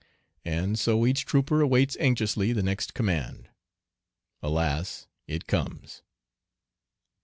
And 0.45 0.79
so 0.79 1.05
each 1.05 1.27
trooper 1.27 1.61
awaits 1.61 1.95
anxiously 1.99 2.53
the 2.53 2.63
next 2.63 2.95
command. 2.95 3.49
Alas! 4.41 5.05
It 5.27 5.45
comes! 5.45 6.01